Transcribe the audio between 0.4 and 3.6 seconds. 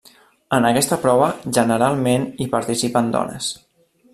En aquesta prova generalment hi participen dones.